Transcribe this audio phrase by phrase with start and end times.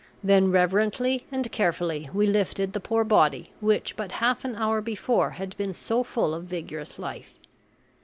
[0.23, 5.29] Then reverently and carefully we lifted the poor body which but half an hour before
[5.29, 7.35] had been so full of vigorous life.